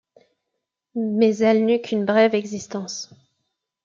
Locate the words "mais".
0.95-1.37